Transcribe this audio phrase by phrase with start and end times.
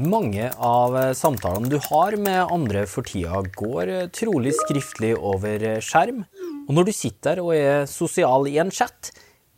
[0.00, 5.64] Mange av eh, samtalene du har med andre for tida, går eh, trolig skriftlig over
[5.68, 6.22] eh, skjerm.
[6.64, 9.10] Og når du sitter der og er sosial i en chat,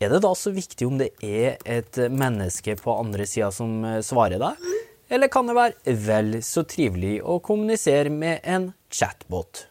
[0.02, 4.42] er det da så viktig om det er et menneske på andre sida som svarer
[4.42, 4.66] deg?
[5.14, 9.68] Eller kan det være vel så trivelig å kommunisere med en chatbot?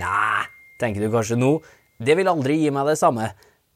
[0.00, 0.48] Nei,
[0.80, 1.58] tenker du kanskje nå,
[2.00, 3.28] det vil aldri gi meg det samme.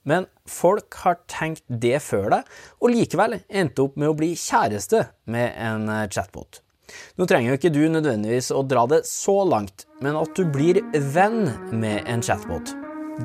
[0.09, 5.07] Men folk har tenkt det før deg, og likevel endte opp med å bli kjæreste
[5.31, 6.63] med en eh, chatbot.
[7.17, 10.83] Nå trenger jo ikke du nødvendigvis å dra det så langt, men at du blir
[11.15, 12.75] venn med en chatbot,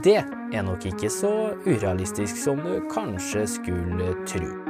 [0.04, 1.34] det er nok ikke så
[1.66, 4.67] urealistisk som du kanskje skulle tro.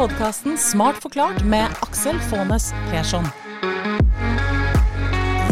[0.00, 3.26] Podkasten Smart forklart med Aksel Faanes Persson.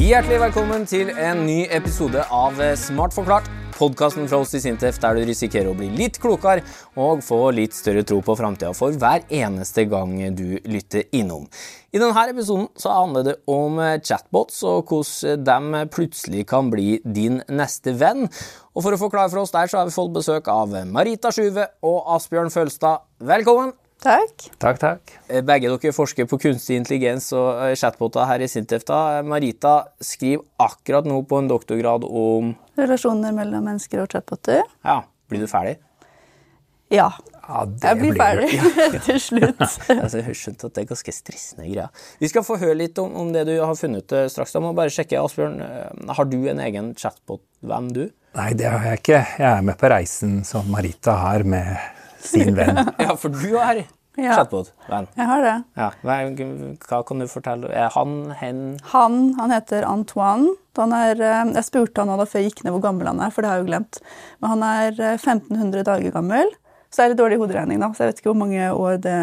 [0.01, 3.51] Hjertelig velkommen til en ny episode av Smart forklart.
[3.77, 6.65] Podkasten fra oss i Sintef der du risikerer å bli litt klokere
[6.97, 11.45] og få litt større tro på framtida for hver eneste gang du lytter innom.
[11.93, 17.43] I denne episoden så handler det om chatbots og hvordan de plutselig kan bli din
[17.53, 18.25] neste venn.
[18.73, 21.69] Og For å forklare for oss der så har vi fått besøk av Marita Sjuve
[21.85, 23.05] og Asbjørn Følstad.
[23.21, 23.77] Velkommen!
[23.99, 24.45] Takk.
[24.63, 25.13] Takk, takk.
[25.43, 28.85] Begge dere forsker på kunstig intelligens og chatboter her i Sintef.
[28.87, 29.23] da.
[29.27, 34.63] Marita skriver akkurat nå på en doktorgrad om Relasjoner mellom mennesker og chatboter.
[34.87, 35.81] Ja, blir du ferdig?
[36.95, 37.11] Ja.
[37.49, 39.01] Ja, det Jeg blir blir ferdig ja.
[39.09, 39.61] til slutt.
[39.99, 42.07] Altså, jeg har skjønt at det er ganske stressende greier.
[42.21, 44.53] Vi skal få høre litt om, om det du har funnet eh, straks.
[44.53, 48.05] Da må bare sjekke, Asbjørn, eh, har du en egen chatbot-venn, du?
[48.37, 49.23] Nei, det har jeg ikke.
[49.41, 51.73] Jeg er med på reisen som Marita har med
[52.21, 52.83] sin venn.
[52.99, 53.85] Ja, for du har
[54.19, 54.33] Ja.
[54.35, 55.07] chatbot-venn.
[55.15, 55.57] Jeg har det.
[55.79, 55.91] Ja.
[56.03, 57.69] Hva, kan du fortelle?
[57.71, 60.57] Er han, hen Han, han heter Antoine.
[60.79, 63.21] Han er, eh, jeg spurte han nå da før jeg gikk ned hvor gammel han
[63.23, 64.01] er, for det har jeg jo glemt.
[64.43, 66.51] Men han er eh, 1500 dager gammel.
[66.89, 67.91] Så det er litt dårlig hoderegning, da.
[67.93, 69.17] Så jeg vet ikke hvor mange år det,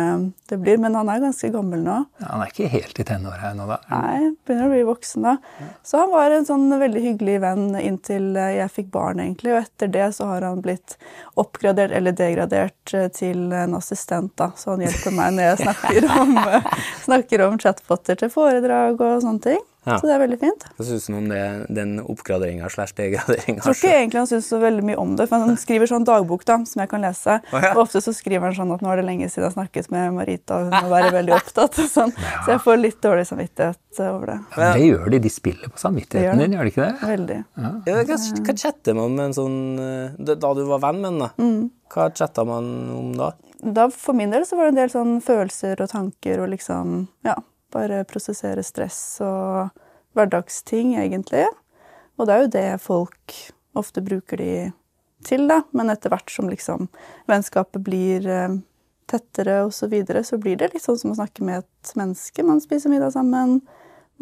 [0.52, 0.78] det blir.
[0.82, 1.96] Men han er ganske gammel nå.
[2.22, 3.80] Ja, Han er ikke helt i tenåra ennå, da.
[3.90, 5.34] Nei, begynner å bli voksen da.
[5.82, 9.56] Så han var en sånn veldig hyggelig venn inntil eh, jeg fikk barn, egentlig.
[9.56, 10.98] Og etter det så har han blitt
[11.42, 14.52] oppgradert eller degradert eh, til en assistent, da.
[14.60, 16.38] Så han hjelper meg når jeg snakker om,
[17.08, 19.64] snakker om chatboter til foredrag og sånne ting.
[19.86, 19.98] Ja.
[20.00, 20.66] Så det er veldig fint.
[20.78, 21.42] Hva syns du om det,
[21.78, 23.60] den oppgraderinga slash degraderinga?
[23.60, 26.08] Jeg tror ikke egentlig han syns så veldig mye om det, for han skriver sånn
[26.08, 27.38] dagbok da, som jeg kan lese.
[27.54, 27.74] Oh, ja.
[27.76, 29.92] Og ofte så skriver han sånn at nå er det lenge siden jeg har snakket
[29.94, 31.82] med Marita, og hun må være veldig opptatt.
[31.96, 32.12] Sånn.
[32.18, 32.42] Ja.
[32.46, 34.38] Så jeg får litt dårlig samvittighet over det.
[34.56, 35.20] Ja, men det gjør de.
[35.26, 37.10] De spiller på samvittigheten din, gjør de ikke det?
[37.14, 37.40] Veldig.
[37.62, 38.20] Ja, hva,
[38.50, 41.30] hva chatter man med en sånn eh, Da du var venn med da?
[41.42, 41.70] Mm.
[41.94, 43.32] Hva chatta man om da?
[43.62, 46.98] da for min del så var det en del sånn følelser og tanker og liksom
[47.26, 47.38] Ja,
[47.76, 49.76] bare prosessere stress og
[50.16, 51.46] hverdagsting, egentlig.
[52.16, 53.36] Og det er jo det folk
[53.76, 54.54] ofte bruker de
[55.28, 55.62] til, da.
[55.76, 56.88] Men etter hvert som liksom
[57.30, 58.58] vennskapet blir eh,
[59.12, 62.46] tettere og så videre, så blir det litt sånn som å snakke med et menneske.
[62.46, 63.60] Man spiser middag sammen,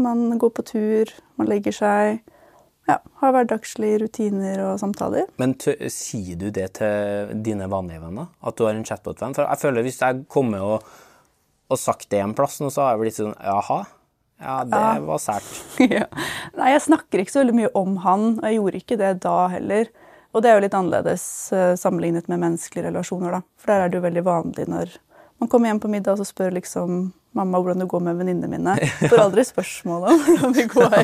[0.02, 2.24] man går på tur, man legger seg.
[2.90, 5.30] Ja, har hverdagslige rutiner og samtaler.
[5.40, 8.28] Men sier du det til dine vanlige venner?
[8.44, 9.36] At du har en chatbot-venn?
[9.38, 10.90] For jeg føler hvis jeg kommer og,
[11.74, 13.84] og sagt det en plass og så har jeg blitt sånn Jaha?
[14.44, 15.50] Ja, det var sært.
[15.96, 16.08] ja.
[16.58, 19.38] Nei, jeg snakker ikke så veldig mye om han, og jeg gjorde ikke det da
[19.54, 19.92] heller.
[20.34, 21.26] Og det er jo litt annerledes
[21.56, 23.42] eh, sammenlignet med menneskelige relasjoner, da.
[23.62, 24.96] For der er det jo veldig vanlig når
[25.42, 28.50] man kommer hjem på middag og så spør liksom mamma hvordan det går med venninnene
[28.52, 28.76] mine.
[29.12, 30.98] Får aldri spørsmål om hvordan det går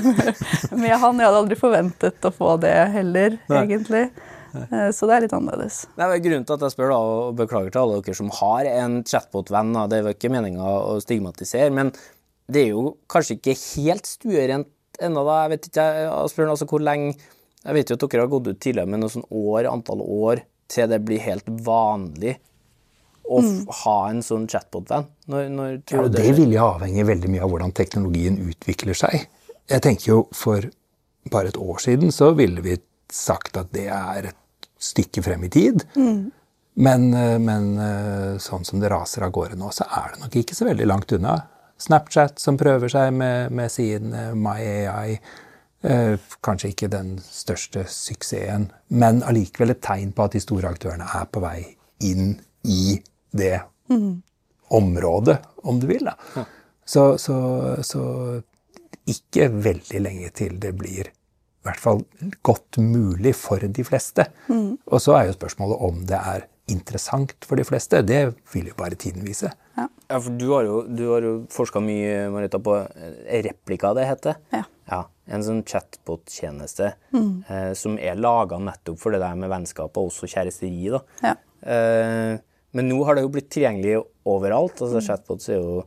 [0.82, 1.22] med han.
[1.22, 4.08] Jeg hadde aldri forventet å få det heller, egentlig.
[4.54, 5.82] Eh, Så det er litt annerledes.
[5.96, 8.68] Nei, men grunnen til at jeg spør, da, og beklager til alle dere som har
[8.70, 11.92] en chatbot-venn, det er jo ikke meninga å stigmatisere, men
[12.52, 14.70] det er jo kanskje ikke helt stuerent
[15.02, 15.42] ennå, da.
[15.44, 17.14] Jeg vet ikke, Asbjørn, altså hvor lenge
[17.62, 20.40] Jeg vet jo at dere har gått ut tidligere med noe sånn år, antall år
[20.72, 22.32] til det blir helt vanlig
[23.22, 23.58] å mm.
[23.84, 25.06] ha en sånn chatbot-venn.
[25.30, 29.28] Når, når Ja, du det vil jo avhenge veldig mye av hvordan teknologien utvikler seg.
[29.70, 30.66] Jeg tenker jo for
[31.30, 32.80] bare et år siden så ville vi
[33.12, 34.38] sagt at det er et
[34.82, 35.84] stykke frem i tid.
[36.74, 40.36] Men, eh, men eh, sånn som det raser av gårde nå, så er det nok
[40.40, 41.36] ikke så veldig langt unna.
[41.82, 45.18] Snapchat som prøver seg med, med sin eh, MyAI.
[45.82, 46.14] Eh,
[46.44, 51.26] kanskje ikke den største suksessen, men allikevel et tegn på at de store aktørene er
[51.26, 51.58] på vei
[52.06, 53.00] inn i
[53.34, 53.58] det
[54.72, 55.36] området,
[55.66, 56.06] om du vil.
[56.06, 56.44] Da.
[56.86, 57.36] Så, så,
[57.84, 58.04] så
[59.10, 61.10] ikke veldig lenge til det blir
[61.62, 62.00] i hvert fall
[62.42, 64.26] godt mulig for de fleste.
[64.50, 68.20] Og så er jo spørsmålet om det er interessant for de fleste, det
[68.52, 69.50] vil jo bare tiden vise.
[69.78, 69.86] Ja,
[70.18, 74.38] for du har jo, du har jo forska mye, Marita, på eh, replika, det heter.
[74.52, 74.62] Ja.
[74.90, 75.00] ja
[75.32, 80.28] en sånn chatbot-tjeneste eh, som er laga nettopp for det der med vennskap og også
[80.34, 80.90] kjæresteri.
[80.92, 81.02] da.
[81.22, 81.34] Ja.
[81.62, 82.34] Eh,
[82.72, 84.80] men nå har det jo blitt tilgjengelig overalt.
[84.82, 85.82] altså Chatbots er jo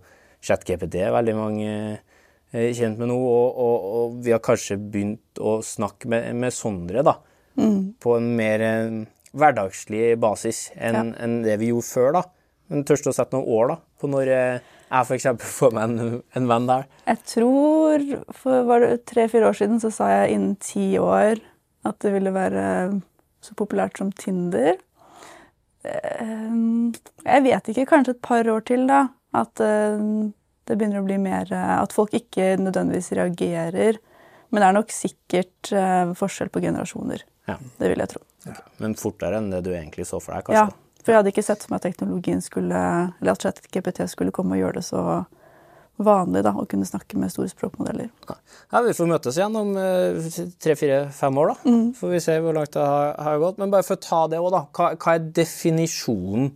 [0.46, 2.15] ChatGPT er veldig mange eh,
[2.54, 7.04] kjent med noe, Og, og, og vi har kanskje begynt å snakke med, med Sondre
[7.04, 7.18] da,
[7.56, 9.02] på en mer eh,
[9.36, 12.12] hverdagslig basis enn enn det vi gjorde før.
[12.20, 12.24] da.
[12.70, 15.28] Men tørste å sette noen år da, på når eh, jeg f.eks.
[15.60, 16.88] får meg en, en venn der.
[17.08, 21.42] Jeg tror for var det tre-fire år siden så sa jeg innen ti år
[21.86, 22.64] at det ville være
[23.46, 24.80] så populært som Tinder.
[25.86, 26.56] Eh,
[27.26, 29.04] Jeg vet ikke, kanskje et par år til, da.
[29.36, 30.02] At eh,
[30.66, 34.00] det begynner å bli mer eh, At folk ikke nødvendigvis reagerer.
[34.50, 37.26] Men det er nok sikkert eh, forskjell på generasjoner.
[37.50, 37.60] Ja.
[37.78, 38.24] Det vil jeg tro.
[38.82, 40.66] Men fortere enn det du egentlig så for deg, kanskje?
[40.66, 42.82] Ja, for jeg hadde ikke sett for meg at teknologien skulle
[43.20, 45.06] Eller at ChatGPT skulle komme og gjøre det så
[45.96, 48.10] vanlig da, å kunne snakke med store språkmodeller.
[48.28, 48.36] Ja.
[48.74, 50.18] Ja, vi får møtes igjen om eh,
[50.60, 51.76] tre-fire-fem år, da.
[51.96, 53.62] Får vi se hvor langt det har, har gått.
[53.62, 54.66] Men bare for å ta det òg, da.
[54.76, 56.50] Hva, hva er definisjonen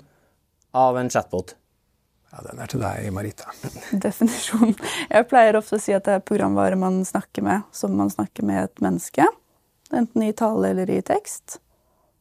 [0.75, 1.55] av en chatbot?
[2.31, 3.49] Ja, Den er til deg, Marita.
[4.05, 4.75] Definisjon.
[5.09, 8.45] Jeg pleier ofte å si at det er programvare man snakker med, som man snakker
[8.45, 9.25] med et menneske.
[9.91, 11.57] Enten i tale eller i tekst.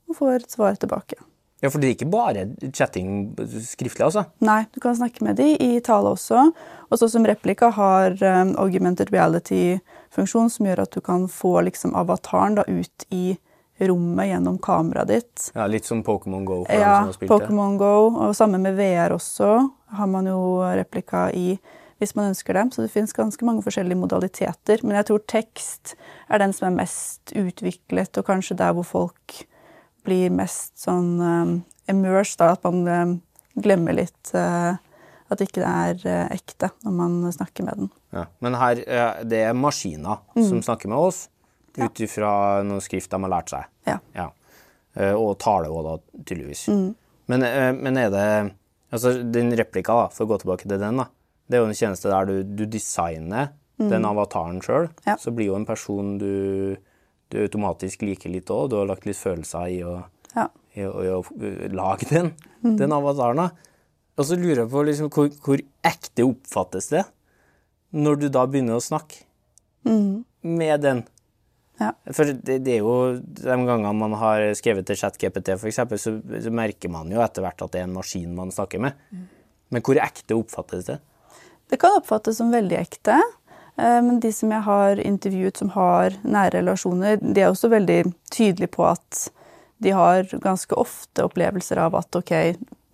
[0.08, 1.18] Og får et svar tilbake.
[1.60, 3.34] Ja, for det er ikke bare chatting
[3.66, 4.22] skriftlig, altså?
[4.46, 6.44] Nei, du kan snakke med de i tale også.
[6.88, 11.96] Og så som replika har um, augmented reality-funksjon, som gjør at du kan få liksom
[11.98, 13.34] avataren da ut i
[13.82, 15.48] rommet gjennom kameraet ditt.
[15.58, 16.62] Ja, Litt som Pokémon Go.
[16.64, 17.02] for Ja.
[17.28, 19.50] Pokémon Go, og sammen med VR også,
[19.94, 20.40] har man jo
[20.76, 21.58] replika i
[21.98, 22.70] hvis man ønsker dem.
[22.70, 24.82] Så det finnes ganske mange forskjellige modaliteter.
[24.84, 25.94] Men jeg tror tekst
[26.30, 29.40] er den som er mest utviklet, og kanskje der hvor folk
[30.06, 31.56] blir mest sånn um,
[31.90, 33.16] immersed, da, at man um,
[33.58, 34.78] glemmer litt uh,
[35.28, 37.90] at ikke det er uh, ekte når man snakker med den.
[38.14, 38.28] Ja.
[38.44, 41.26] Men her uh, det er maskiner som snakker med oss
[41.78, 43.66] ut ifra noen skrift de har lært seg.
[43.86, 43.98] Ja.
[44.16, 44.30] Ja.
[44.98, 46.64] Eh, Og tale òg, da, tydeligvis.
[47.30, 48.24] Men, eh, men er det
[48.88, 51.08] Altså, den replika, da, for å gå tilbake til den, da.
[51.48, 54.88] Det er jo en tjeneste der du, du designer den avataren sjøl.
[55.06, 55.14] Ja.
[55.20, 56.74] Så blir jo en person du,
[57.30, 58.72] du automatisk liker litt òg.
[58.72, 59.92] Du har lagt litt følelser i å,
[60.34, 60.48] Ja.
[60.74, 62.32] i å, i å uh, lage den,
[62.64, 63.38] den avataren.
[63.44, 63.68] da.
[64.18, 67.04] Og så lurer jeg på liksom, hvor, hvor ekte oppfattes det
[67.94, 69.22] når du da begynner å snakke
[70.42, 71.04] med den?
[71.78, 71.92] Ja.
[72.10, 76.50] For det, det er jo de gangene man har skrevet til ChatGPT, f.eks., så, så
[76.54, 78.98] merker man jo etter hvert at det er en maskin man snakker med.
[79.70, 80.98] Men hvor ekte oppfattes det?
[81.70, 83.18] Det kan oppfattes som veldig ekte.
[83.76, 88.00] eh, Men de som jeg har intervjuet som har nære relasjoner, de er også veldig
[88.32, 89.28] tydelige på at
[89.78, 92.32] de har ganske ofte opplevelser av at ok,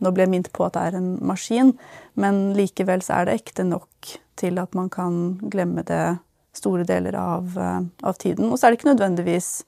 [0.05, 1.73] nå ble jeg minnet på at det er en maskin,
[2.21, 6.19] men likevel så er det ekte nok til at man kan glemme det
[6.56, 8.51] store deler av, eh, av tiden.
[8.51, 9.65] Og så er det ikke nødvendigvis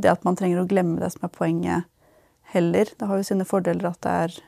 [0.00, 1.88] det at man trenger å glemme det som er poenget
[2.54, 2.88] heller.
[2.98, 4.38] Det har jo sine fordeler at det er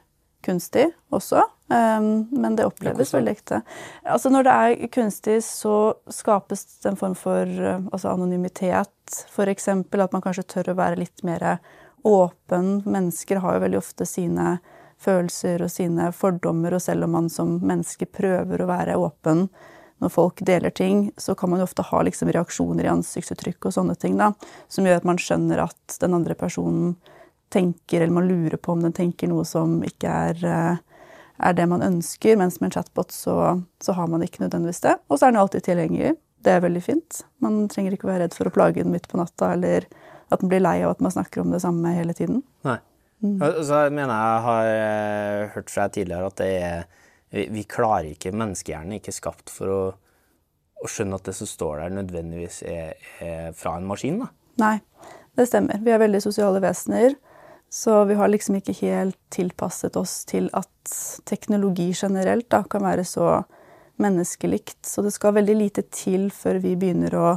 [0.43, 3.61] kunstig også, um, men det oppleves veldig ekte.
[4.03, 9.23] Altså Når det er kunstig, så skapes det en form for uh, altså anonymitet.
[9.31, 9.69] F.eks.
[9.69, 11.61] at man kanskje tør å være litt mer
[12.03, 12.81] åpen.
[12.83, 14.57] Mennesker har jo veldig ofte sine
[15.03, 19.47] følelser og sine fordommer, og selv om man som menneske prøver å være åpen
[20.03, 23.95] når folk deler ting, så kan man ofte ha liksom reaksjoner i ansiktsuttrykk og sånne
[23.95, 24.33] ting, da,
[24.73, 26.97] som gjør at man skjønner at den andre personen
[27.53, 31.09] tenker, eller man lurer på om den tenker noe som ikke er, eh,
[31.43, 33.37] er det man ønsker, mens med en chatbot så,
[33.83, 34.97] så har man ikke nødvendigvis det.
[35.09, 36.15] Og så er den jo alltid tilgjengelig.
[36.43, 37.21] Det er veldig fint.
[37.45, 39.87] Man trenger ikke være redd for å plage den midt på natta, eller
[40.33, 42.43] at den blir lei av at man snakker om det samme hele tiden.
[42.67, 42.81] Nei.
[43.23, 46.89] Og Så mener jeg har hørt fra tidligere at det er
[47.33, 49.81] vi, klarer ikke Menneskehjernen er ikke skapt for å,
[50.83, 54.21] å skjønne at det som står der, nødvendigvis er, er fra en maskin.
[54.23, 54.31] da.
[54.61, 54.77] Nei,
[55.39, 55.81] det stemmer.
[55.81, 57.17] Vi er veldig sosiale vesener.
[57.73, 60.93] Så vi har liksom ikke helt tilpasset oss til at
[61.25, 63.39] teknologi generelt da, kan være så
[64.03, 64.83] menneskelikt.
[64.85, 67.29] Så det skal veldig lite til før vi begynner å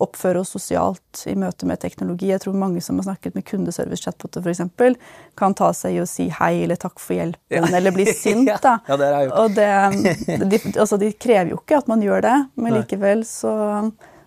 [0.00, 2.30] oppføre oss sosialt i møte med teknologi.
[2.30, 4.96] Jeg tror mange som har snakket med kundeservice-chatboter f.eks.,
[5.38, 8.50] kan ta seg i å si hei eller takk for hjelpen, eller bli sint.
[8.62, 8.78] da.
[8.88, 9.38] Ja, det har jeg gjort.
[9.42, 13.54] Og det, de, altså, de krever jo ikke at man gjør det, men likevel så,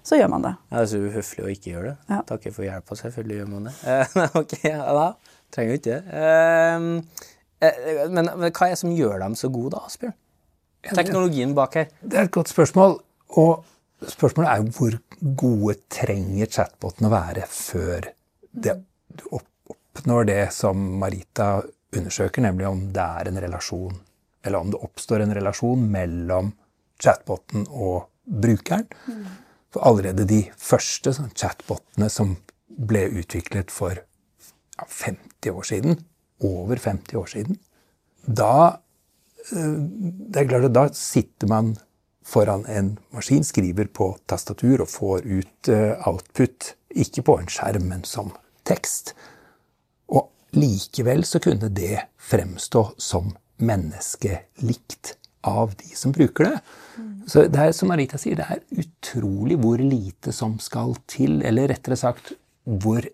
[0.05, 0.55] så gjør man det.
[0.69, 1.97] Ja, det er så uhøflig å ikke gjøre det.
[2.13, 2.23] Ja.
[2.33, 3.77] Takke for hjelpa, selvfølgelig gjør man det.
[3.93, 5.37] Eh, ok, ja, da.
[5.53, 6.01] Trenger jo ikke det.
[6.17, 10.17] Eh, eh, men, men hva er det som gjør dem så gode, da, Asbjørn?
[10.93, 11.91] Teknologien bak her.
[12.01, 12.97] Det er et godt spørsmål.
[13.39, 13.61] Og
[14.11, 14.97] spørsmålet er jo hvor
[15.43, 18.09] gode trenger chatboten å være før
[18.53, 18.75] det,
[19.31, 21.61] oppnår det som Marita
[21.93, 23.95] undersøker, nemlig om det er en relasjon,
[24.43, 26.51] eller om det oppstår en relasjon mellom
[27.01, 28.87] chatboten og brukeren.
[29.73, 32.35] For allerede de første sånn, chatbotene som
[32.67, 36.01] ble utviklet for ja, 50 år siden,
[36.43, 37.59] over 50 år siden,
[38.23, 38.79] da
[39.51, 41.73] eh, Da sitter man
[42.25, 46.73] foran en maskin, skriver på tastatur og får ut eh, output.
[46.93, 48.31] Ikke på en skjerm, men som
[48.67, 49.13] tekst.
[50.13, 56.57] Og likevel så kunne det fremstå som menneskelikt av de som bruker det.
[57.27, 61.41] Så det er som Marita sier, det er utrolig hvor lite som skal til.
[61.43, 63.05] Eller rettere sagt hvor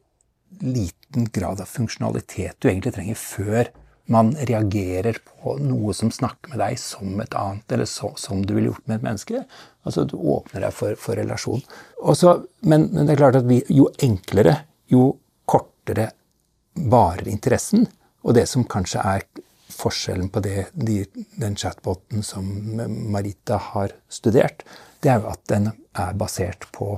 [0.60, 3.70] liten grad av funksjonalitet du egentlig trenger før
[4.10, 8.56] man reagerer på noe som snakker med deg som et annet, eller så, som du
[8.56, 9.44] ville gjort med et menneske.
[9.86, 11.62] Altså Du åpner deg for, for relasjon.
[12.01, 14.56] Også, men, men, det er klart at vi, jo enklere,
[14.89, 15.12] jo
[15.50, 16.10] kortere
[16.89, 17.86] varer interessen.
[18.25, 19.28] Og det som kanskje er
[19.80, 21.04] forskjellen på det, de,
[21.39, 22.50] den chatboten som
[23.13, 24.66] Marita har studert,
[25.04, 26.96] det er jo at den er basert på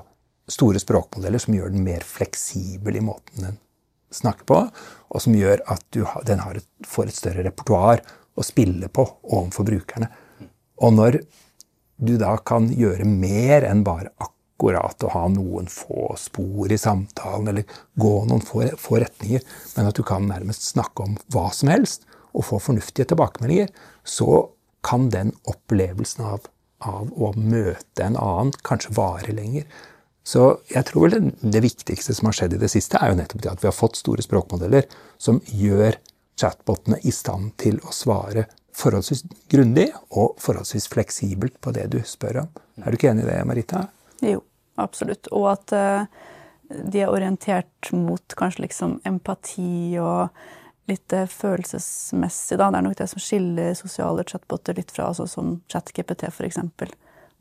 [0.52, 3.60] store språkmodeller som gjør den mer fleksibel i måten den
[4.12, 4.60] snakker på,
[5.12, 8.04] og som gjør at du, den et, får et større repertoar
[8.36, 10.10] å spille på overfor brukerne.
[10.82, 11.20] Og når
[12.02, 17.52] du da kan gjøre mer enn bare akkurat å ha noen få spor i samtalen,
[17.52, 19.44] eller gå noen få, få retninger,
[19.76, 23.70] men at du kan nærmest snakke om hva som helst og få fornuftige tilbakemeldinger,
[24.04, 24.48] så
[24.86, 26.48] kan den opplevelsen av,
[26.82, 29.68] av å møte en annen kanskje vare lenger.
[30.24, 33.18] Så jeg tror vel det, det, viktigste som har skjedd i det siste, er jo
[33.18, 34.86] nettopp det at vi har fått store språkmodeller
[35.22, 35.98] som gjør
[36.40, 38.46] chatbotene i stand til å svare
[38.78, 42.54] forholdsvis grundig og forholdsvis fleksibelt på det du spør om.
[42.82, 43.86] Er du ikke enig i det, Marita?
[44.24, 44.42] Jo,
[44.82, 45.30] absolutt.
[45.36, 46.06] Og at uh,
[46.70, 50.32] de er orientert mot kanskje liksom empati og
[50.90, 52.72] litt uh, følelsesmessig, da.
[52.72, 56.62] Det er nok det som skiller sosiale chatboter litt fra altså, som ChatGPT, f.eks.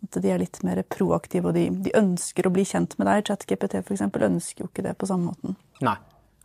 [0.00, 3.26] At de er litt mer proaktive, og de, de ønsker å bli kjent med deg.
[3.28, 4.06] ChatGPT f.eks.
[4.08, 5.58] ønsker jo ikke det på samme måten.
[5.84, 5.98] Nei.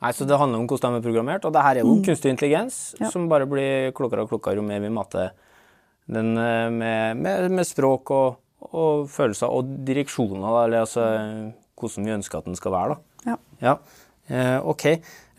[0.03, 1.45] Nei, så Det handler om hvordan de er programmert.
[1.47, 2.05] Og det her er jo mm.
[2.05, 3.09] kunstig intelligens ja.
[3.11, 5.31] som bare blir klokere og klokere jo mer vi mater
[6.11, 11.05] den eh, med, med, med språk og, og, følelser og direksjoner, eller altså
[11.79, 12.97] hvordan vi ønsker at den skal være.
[12.97, 13.31] da.
[13.31, 13.37] Ja.
[13.63, 13.77] ja.
[14.27, 14.85] Eh, OK.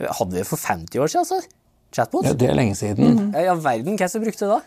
[0.01, 1.41] Hadde vi det for 50 år siden, altså?
[1.95, 2.27] Chatbot?
[2.27, 3.29] Ja, det er lenge siden.
[3.29, 3.31] Mm.
[3.39, 4.61] Ja, verden, Hvem som brukte det da?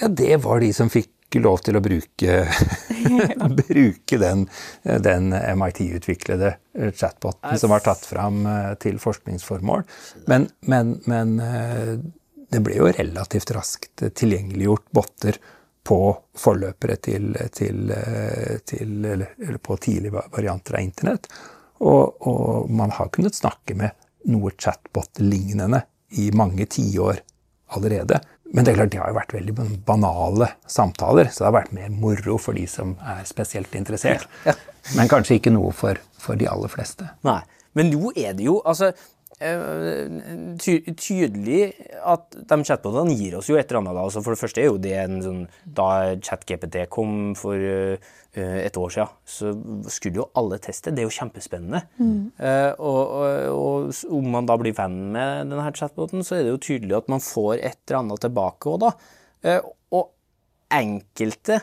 [0.00, 2.36] Ja, Det var de som fikk ikke lov til å bruke,
[3.62, 4.46] bruke den,
[4.82, 6.54] den MIT-utviklede
[6.94, 9.84] chatboten som var tatt fram eh, til forskningsformål.
[10.30, 11.92] Men, men, men, eh,
[12.46, 15.38] det ble jo relativt raskt tilgjengeliggjort botter
[15.86, 15.98] på
[16.38, 21.28] forløpere til, til, eh, til eller på tidlige varianter av internett.
[21.82, 23.94] Og, og man har kunnet snakke med
[24.30, 25.82] noe chatbot-lignende
[26.18, 27.20] i mange tiår
[27.76, 28.20] allerede.
[28.54, 29.54] Men det er klart, det har jo vært veldig
[29.88, 34.28] banale samtaler, så det har vært mer moro for de som er spesielt interessert.
[34.44, 34.54] Ja.
[34.54, 34.94] Ja.
[34.94, 37.08] Men kanskje ikke noe for, for, de aller fleste.
[37.26, 37.40] Nei,
[37.76, 38.92] Men nå er det jo altså
[39.36, 41.74] ty tydelig
[42.08, 43.98] at de chatbotene gir oss jo et eller annet.
[44.00, 45.42] Altså for det første er jo det en sånn
[45.76, 45.88] Da
[46.24, 48.00] ChatGPT kom for uh,
[48.36, 49.50] Eh, et år siden, så
[49.88, 50.92] skulle jo alle teste.
[50.92, 51.80] Det er jo kjempespennende.
[51.96, 52.18] Mm.
[52.36, 56.52] Uh, og, og, og, om man da blir venn med denne chatboten, så er det
[56.52, 58.90] jo tydelig at man får et eller annet tilbake òg, da.
[59.46, 60.12] Uh, og
[60.76, 61.62] enkelte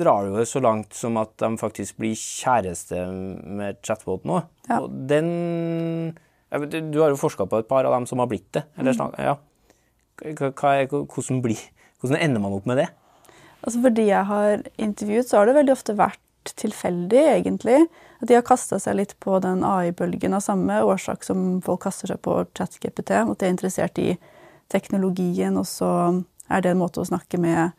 [0.00, 3.04] drar jo så langt som at de faktisk blir kjæreste
[3.60, 4.48] med chatboten òg.
[4.70, 4.80] Ja.
[4.80, 5.30] Og den
[6.50, 8.64] Du har jo forska på et par av dem som har blitt det.
[8.78, 9.14] Eller, mm.
[9.22, 9.36] ja.
[10.20, 11.60] Hva er, hvordan, blir,
[12.00, 12.88] hvordan ender man opp med det?
[13.60, 17.84] Altså For de jeg har intervjuet, så har det veldig ofte vært tilfeldig, egentlig.
[18.20, 22.10] At de har kasta seg litt på den AI-bølgen av samme årsak som folk kaster
[22.10, 23.12] seg på ChatGPT.
[23.20, 24.14] At de er interessert i
[24.72, 25.90] teknologien, og så
[26.50, 27.76] er det en måte å snakke med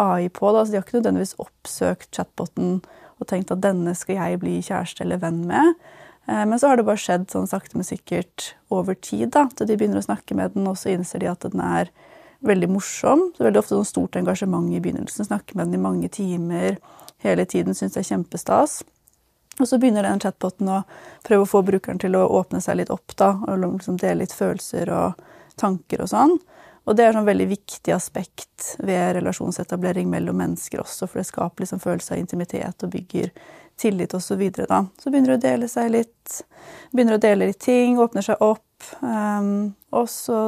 [0.00, 0.52] AI på.
[0.52, 0.64] Da.
[0.64, 2.80] Så de har ikke nødvendigvis oppsøkt chatboten
[3.18, 5.76] og tenkt at denne skal jeg bli kjæreste eller venn med.
[6.28, 9.30] Eh, men så har det bare skjedd sånn sakte, men sikkert over tid.
[9.30, 11.90] da, til de begynner å snakke med den, og så innser de at den er
[12.42, 13.28] veldig morsom.
[13.36, 15.26] Så veldig ofte sånn stort engasjement i begynnelsen.
[15.28, 16.78] Snakker med den i mange timer
[17.22, 17.74] hele tiden.
[17.74, 18.82] Syns det er kjempestas.
[19.60, 20.82] Og så begynner den chatboten å
[21.26, 23.14] prøve å få brukeren til å åpne seg litt opp.
[23.16, 25.20] da, og liksom Dele litt følelser og
[25.56, 26.38] tanker og sånn.
[26.82, 31.62] Og det er et veldig viktig aspekt ved relasjonsetablering mellom mennesker også, for det skaper
[31.62, 33.30] liksom følelse av intimitet og bygger
[33.78, 34.32] tillit osv.
[34.32, 36.42] Så, videre, så begynner det å dele seg litt,
[36.90, 38.66] begynner å dele litt ting, åpner seg opp.
[38.98, 40.42] Um, og så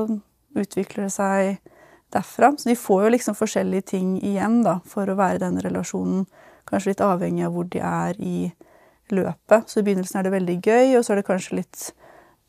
[0.58, 1.72] utvikler det seg
[2.14, 2.52] derfra.
[2.58, 6.26] Så de får jo liksom forskjellige ting igjen da, for å være i den relasjonen.
[6.68, 8.38] Kanskje litt avhengig av hvor de er i
[9.14, 9.68] løpet.
[9.68, 11.90] Så i begynnelsen er det veldig gøy, og så er det kanskje litt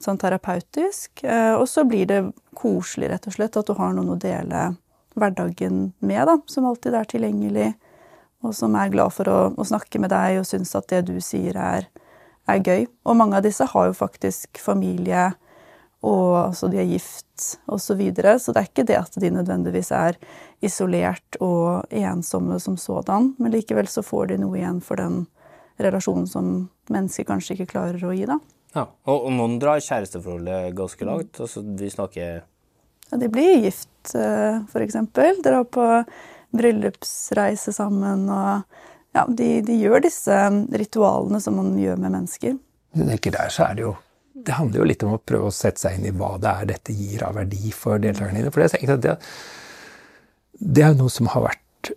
[0.06, 1.24] sånn terapeutisk.
[1.24, 2.22] Eh, og så blir det
[2.58, 4.72] koselig, rett og slett, at du har noen å dele
[5.16, 7.70] hverdagen med, da, som alltid er tilgjengelig,
[8.46, 11.16] og som er glad for å, å snakke med deg og syns at det du
[11.24, 11.88] sier, er,
[12.52, 12.86] er, gøy.
[13.08, 15.32] Og mange av disse har jo faktisk familie,
[16.06, 17.24] og altså, de er gift
[17.66, 20.20] osv., så, videre, så det er ikke det at de nødvendigvis er
[20.64, 25.24] isolert og ensomme som sådan, men likevel så får de noe igjen for den
[25.82, 26.52] relasjonen som
[26.94, 28.38] mennesker kanskje ikke klarer å gi, da.
[28.76, 31.40] Ja, og, og noen drar kjæresteforholdet ganske langt.
[31.40, 34.72] altså De snakker ja, De blir gift, f.eks.
[34.72, 35.40] for eksempel.
[35.44, 35.88] Drar på
[36.56, 38.84] bryllupsreise sammen og
[39.16, 40.36] Ja, de, de, gjør disse
[40.76, 42.58] ritualene som man gjør med mennesker.
[43.00, 43.94] Jeg tenker der så er det jo
[44.46, 46.68] Det handler jo litt om å prøve å sette seg inn i hva det er
[46.74, 48.52] dette gir av verdi for deltakerne dine.
[48.52, 49.14] For jeg tenker at det,
[50.60, 51.94] det er jo noe som har vært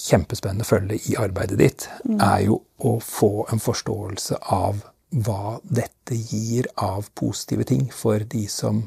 [0.00, 1.88] kjempespennende følge i arbeidet ditt.
[2.06, 2.20] Mm.
[2.22, 8.46] Er jo å få en forståelse av hva dette gir av positive ting for de
[8.50, 8.82] som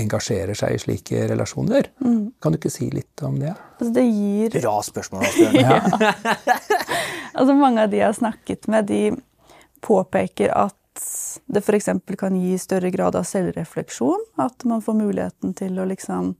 [0.00, 1.90] engasjerer seg i slike relasjoner.
[2.02, 2.32] Mm.
[2.42, 3.52] Kan du ikke si litt om det?
[3.78, 5.24] Altså, det gir Bra spørsmål.
[7.38, 9.02] altså, mange av de jeg har snakket med, de
[9.84, 10.76] påpeker at
[11.46, 11.88] det f.eks.
[12.18, 14.26] kan gi større grad av selvrefleksjon.
[14.42, 16.34] At man får muligheten til å liksom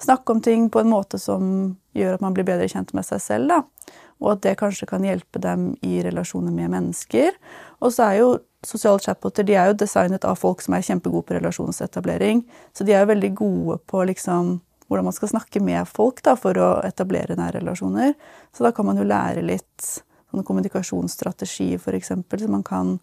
[0.00, 3.22] snakke om ting på en måte som gjør at man blir bedre kjent med seg
[3.24, 3.50] selv.
[3.52, 3.96] Da.
[4.20, 7.36] Og at det kanskje kan hjelpe dem i relasjoner med mennesker.
[7.80, 8.30] Og så er jo
[8.66, 12.42] sosiale chatboter de er jo designet av folk som er kjempegode på relasjonsetablering.
[12.76, 14.58] Så de er jo veldig gode på liksom
[14.90, 18.16] hvordan man skal snakke med folk da, for å etablere nære relasjoner.
[18.52, 19.86] Så da kan man jo lære litt
[20.30, 22.96] sånne kommunikasjonsstrategier, f.eks., som man kan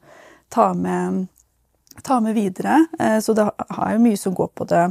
[0.51, 1.29] ta med,
[2.03, 2.81] ta med videre.
[2.99, 4.83] Eh, så det har jo mye som går på det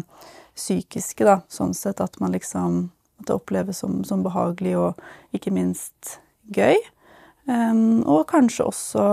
[0.57, 2.87] psykiske, da, sånn sett at man liksom
[3.21, 6.19] At det oppleves som, som behagelig og ikke minst
[6.53, 6.77] gøy.
[7.47, 9.07] Um, og kanskje også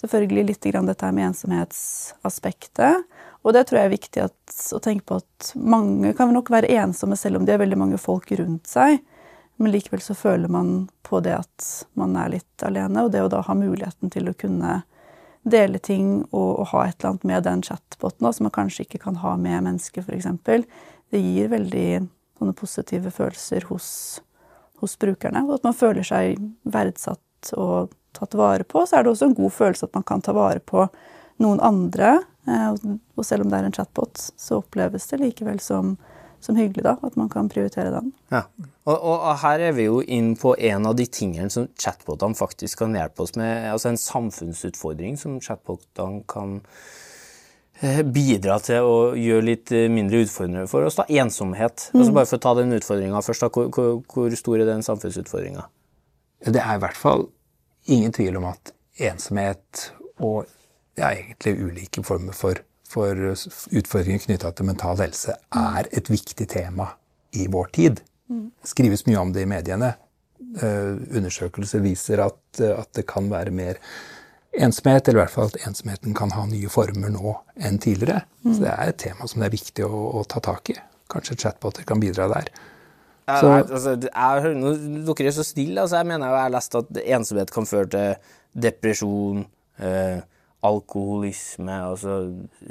[0.00, 3.04] selvfølgelig litt dette med ensomhetsaspektet.
[3.46, 6.70] Og det tror jeg er viktig at, å tenke på at mange kan nok være
[6.80, 8.98] ensomme selv om de har veldig mange folk rundt seg.
[9.58, 11.68] Men likevel så føler man på det at
[11.98, 14.82] man er litt alene, og det å da ha muligheten til å kunne
[15.48, 19.02] dele ting og, og ha et eller annet med den chatboten som man kanskje ikke
[19.06, 20.28] kan ha med mennesker, f.eks.,
[21.08, 21.90] det gir veldig
[22.38, 23.88] sånne positive følelser hos,
[24.82, 25.44] hos brukerne.
[25.46, 29.38] Og at man føler seg verdsatt og tatt vare på, så er det også en
[29.38, 30.86] god følelse at man kan ta vare på
[31.42, 32.18] noen andre.
[32.48, 32.70] Eh,
[33.18, 35.96] og selv om det er en chatbot, så oppleves det likevel som,
[36.42, 38.12] som hyggelig da, at man kan prioritere den.
[38.32, 38.44] Ja,
[38.88, 42.84] og, og, her er vi jo inn på en av de tingene som chatbotene faktisk
[42.84, 43.68] kan hjelpe oss med.
[43.72, 47.07] Altså en samfunnsutfordring som chatbotene kan eh,
[47.80, 50.98] bidra til å gjøre litt eh, mindre utfordrende for oss.
[50.98, 51.88] da, Ensomhet.
[51.92, 52.00] Mm.
[52.00, 53.44] Altså bare For å ta den utfordringa først.
[53.44, 55.66] da, hvor, hvor, hvor, stor er den samfunnsutfordringa?
[56.46, 57.28] Det er i hvert fall
[57.86, 60.48] ingen tvil om at ensomhet og
[60.98, 66.90] ja, egentlig ulike former for, for utfordringer knytta til mental helse er et viktig tema
[67.38, 68.02] i vår tid.
[68.28, 69.94] Det skrives mye om det i mediene.
[70.58, 73.80] Uh, undersøkelser viser at, at, det kan være mer
[74.56, 78.24] ensomhet, eller i hvert fall at ensomheten kan ha nye former nå enn tidligere.
[78.44, 78.54] Mm.
[78.54, 80.78] Så det er et tema som det er viktig å, å ta tak i.
[81.12, 82.50] Kanskje chatboter kan bidra der.
[83.28, 84.72] Så, jeg, altså, jeg, nå,
[85.10, 85.82] dere er så stille.
[85.82, 88.34] Altså, jeg mener jeg har lest at ensomhet kan føre til
[88.68, 89.44] depresjon,
[89.84, 90.24] eh,
[90.64, 92.18] alkoholisme, altså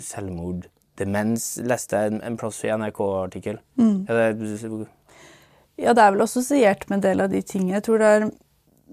[0.02, 0.66] selvmord.
[0.98, 3.62] Demens leste jeg en, en plass i NRK-artikkel.
[3.78, 4.08] Mm.
[4.10, 4.32] Ja,
[5.78, 7.78] ja, det er vel assosiert med en del av de tingene.
[7.78, 8.30] Jeg tror det er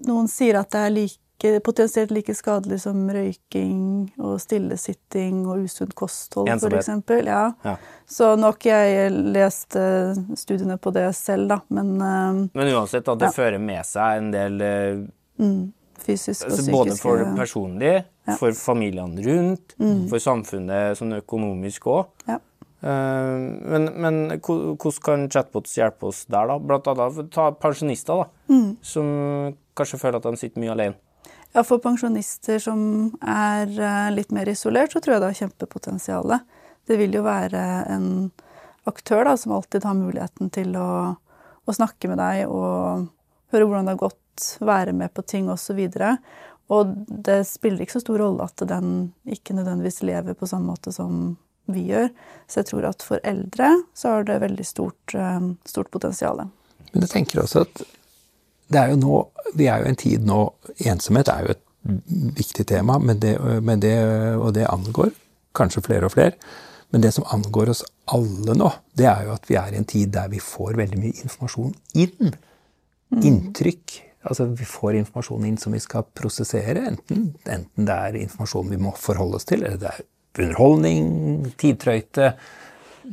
[0.05, 5.65] Noen sier at det er like like, potensielt like skadelig som røyking og stillesitting og
[5.65, 6.89] usunt kosthold, f.eks.
[7.25, 7.51] Ja.
[7.63, 7.75] ja.
[8.05, 13.19] Så nok jeg lest uh, studiene på det selv, da, men uh, Men uansett at
[13.19, 13.35] det ja.
[13.35, 15.05] fører med seg en del uh,
[15.41, 15.61] mm.
[16.05, 18.35] Fysisk og altså, psykisk Både for det personlige, ja.
[18.37, 20.03] for familiene rundt, mm.
[20.11, 22.11] for samfunnet sånn økonomisk òg.
[22.29, 22.41] Ja.
[22.85, 26.59] Men, men, hvordan kan chatbots hjelpe oss der, da?
[26.61, 28.67] Blant annet ta pensjonister, da, mm.
[28.85, 29.07] som
[29.73, 30.99] kanskje føler at de sitter mye alene.
[31.55, 32.79] Ja, For pensjonister som
[33.23, 36.33] er eh, litt mer isolert, så tror jeg det har kjempepotensial.
[36.83, 37.61] Det vil jo være
[37.93, 38.09] en
[38.83, 41.15] aktør da, som alltid har muligheten til å,
[41.63, 43.07] å, snakke med deg og
[43.55, 45.79] høre hvordan det har gått, være med på ting osv.
[46.75, 50.91] Og, det spiller ikke så stor rolle at den ikke nødvendigvis lever på samme måte
[50.91, 51.37] som
[51.71, 52.11] vi gjør.
[52.51, 56.43] Så jeg tror at for eldre så har det veldig stort, eh, stort potensial.
[56.91, 57.85] Men jeg tenker også at
[58.71, 59.21] det er jo nå,
[59.55, 60.39] Vi er jo en tid nå
[60.89, 61.61] Ensomhet er jo et
[62.35, 63.93] viktig tema, men det, men det,
[64.35, 65.11] og det angår
[65.55, 66.33] kanskje flere og flere.
[66.89, 69.87] Men det som angår oss alle nå, det er jo at vi er i en
[69.89, 72.33] tid der vi får veldig mye informasjon inn.
[73.13, 73.21] Mm.
[73.29, 73.99] Inntrykk.
[74.25, 76.87] Altså vi får informasjon inn som vi skal prosessere.
[76.89, 80.05] Enten, enten, det er informasjon vi må forholde oss til, eller det er
[80.41, 82.33] underholdning, tidtrøyte,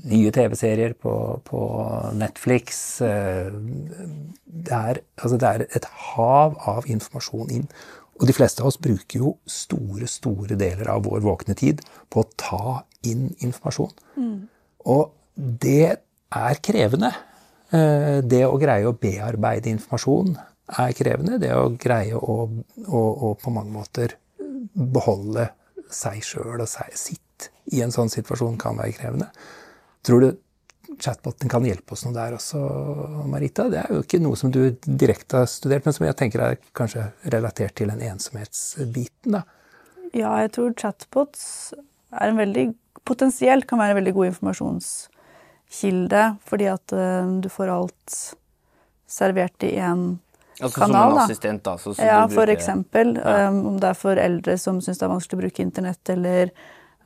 [0.08, 1.14] nye TV-serier på,
[1.46, 1.62] på
[2.18, 7.66] Netflix eh, det, er, altså det er et hav av informasjon inn.
[8.20, 12.22] Og de fleste av oss bruker jo store, store deler av vår våkne tid på
[12.22, 13.92] å ta inn informasjon.
[14.92, 15.96] Og det
[16.32, 17.12] er krevende.
[17.72, 20.36] Eh, Det å greie å bearbeide informasjon
[20.78, 21.40] er krevende.
[21.42, 22.36] Det å greie å,
[22.86, 24.16] å, å på mange måter
[24.72, 25.50] beholde
[25.92, 29.28] seg sjøl og seg, sitt i en sånn situasjon kan være krevende.
[30.06, 30.28] Tror du
[31.00, 32.58] chatboten kan hjelpe oss noe der også,
[33.30, 33.68] Marita?
[33.72, 36.60] Det er jo ikke noe som du direkte har studert, men som jeg tenker er
[36.76, 39.32] kanskje relatert til den ensomhetsbiten.
[39.38, 39.42] da.
[40.12, 41.42] Ja, jeg tror chatbots
[42.12, 42.66] er en veldig
[43.02, 48.14] Potensielt kan være en veldig god informasjonskilde, fordi at eh, du får alt
[49.10, 50.04] servert i én
[50.60, 51.78] Altså kanal, som en assistent, da.
[51.78, 53.16] Så, så Ja, du for eksempel.
[53.16, 53.48] Ja.
[53.48, 56.52] Um, om det er for eldre som syns det er vanskelig å bruke internett, eller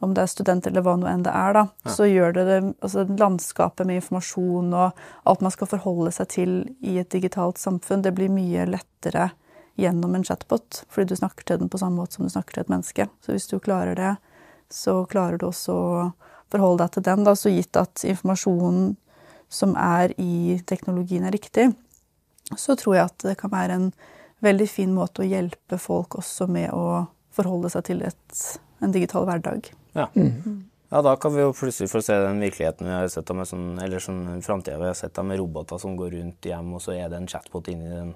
[0.05, 2.59] om det er student eller hva nå enn det er, da, så gjør det det
[2.85, 6.55] altså landskapet med informasjon og alt man skal forholde seg til
[6.85, 9.31] i et digitalt samfunn, det blir mye lettere
[9.77, 12.65] gjennom en chatbot, fordi du snakker til den på samme måte som du snakker til
[12.65, 13.09] et menneske.
[13.25, 14.13] Så hvis du klarer det,
[14.73, 16.05] så klarer du også å
[16.53, 18.95] forholde deg til den, da, så gitt at informasjonen
[19.53, 21.71] som er i teknologien er riktig,
[22.57, 23.91] så tror jeg at det kan være en
[24.45, 27.07] veldig fin måte å hjelpe folk også med å
[27.37, 28.43] forholde seg til et,
[28.85, 29.71] en digital hverdag.
[29.97, 30.07] Ja.
[30.93, 33.71] ja, da kan vi jo plutselig få se den virkeligheten vi har sett med sånn,
[33.83, 37.09] eller sånn framtida vi har sett med roboter som går rundt hjem, og så er
[37.11, 38.13] det en chatbot inni den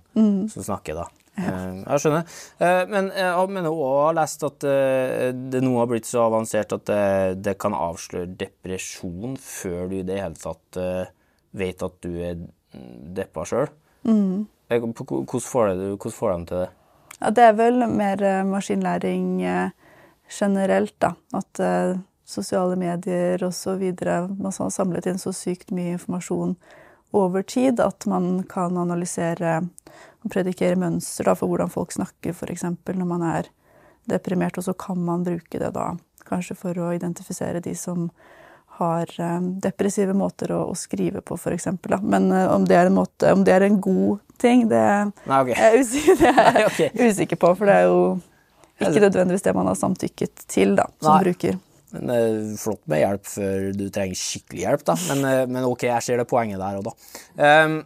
[0.52, 1.08] som snakker, da.
[1.40, 1.54] Ja.
[1.94, 2.32] Jeg skjønner.
[2.60, 6.26] Eh, Men jeg mener også å ha lest at eh, det nå har blitt så
[6.26, 7.04] avansert at det,
[7.46, 11.06] det kan avsløre depresjon før du i det hele tatt eh,
[11.56, 12.42] vet at du er
[13.16, 13.70] deppa sjøl.
[14.04, 16.68] Hvordan får de hvordan får de til det?
[17.20, 19.72] Ja, det er vel mer eh, maskinlæring eh,
[20.30, 21.14] generelt, da.
[21.36, 21.98] At eh,
[22.30, 23.82] sosiale medier osv.
[24.38, 26.56] Man har samlet inn så sykt mye informasjon
[27.10, 29.60] over tid at man kan analysere
[30.20, 32.66] og predikere mønster da, for hvordan folk snakker, f.eks.
[32.86, 33.50] når man er
[34.10, 34.58] deprimert.
[34.60, 35.94] Og så kan man bruke det da
[36.28, 38.10] kanskje for å identifisere de som
[38.80, 41.68] har eh, depressive måter å, å skrive på, f.eks.
[42.00, 44.84] Men eh, om det er en måte, om det er en god ting, det
[45.28, 45.56] Nei, okay.
[45.56, 48.04] jeg er usikker, det er jeg usikker på, for det er jo
[48.88, 51.22] ikke nødvendigvis det man har samtykket til da, som Nei.
[51.28, 51.60] bruker.
[51.90, 54.96] Men er flott med hjelp før du trenger skikkelig hjelp, da.
[55.10, 56.94] Men, eh, men ok, jeg ser det poenget der òg, da.
[57.66, 57.80] Um,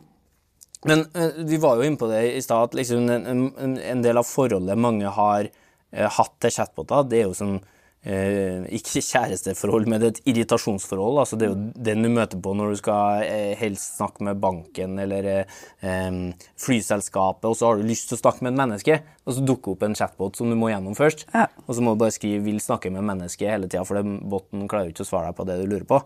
[0.85, 4.03] men eh, vi var jo inne på det i stad, at liksom en, en, en
[4.05, 7.71] del av forholdet mange har eh, hatt til chatboter, det er jo sånn eh,
[8.05, 11.19] ikke kjæresteforhold, men et irritasjonsforhold.
[11.23, 14.43] altså Det er jo den du møter på når du skal eh, helst snakke med
[14.43, 16.19] banken eller eh,
[16.61, 19.73] flyselskapet, og så har du lyst til å snakke med et menneske, og så dukker
[19.73, 21.27] opp en chatbot som du må gjennom først.
[21.33, 21.49] Ja.
[21.65, 24.69] Og så må du bare skrive 'vil snakke med menneske' hele tida, for den boten
[24.69, 26.03] klarer ikke å svare deg på det du lurer på.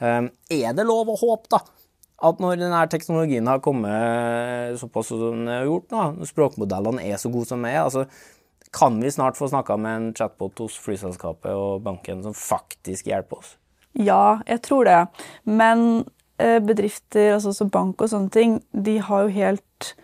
[0.00, 1.64] Er det lov å håpe, da,
[2.18, 7.16] at når denne teknologien har kommet såpass som den har gjort, nå, når språkmodellene er
[7.16, 8.06] så gode som de er, altså,
[8.72, 13.40] kan vi snart få snakka med en chatbot hos flyselskapet og banken som faktisk hjelper
[13.40, 13.56] oss?
[13.98, 14.98] Ja, jeg tror det.
[15.44, 16.04] Men
[16.38, 19.94] eh, bedrifter, altså som bank og sånne ting, de har jo helt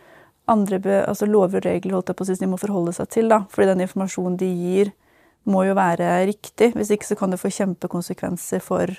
[0.50, 3.30] andre altså lover og regler holdt jeg på å si, de må forholde seg til.
[3.32, 3.44] da.
[3.52, 4.92] Fordi den informasjonen de gir,
[5.44, 6.72] må jo være riktig.
[6.76, 8.90] Hvis ikke så kan det få kjempekonsekvenser for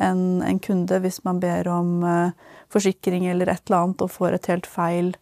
[0.00, 4.38] en, en kunde hvis man ber om uh, forsikring eller et eller annet og får
[4.38, 5.12] et helt feil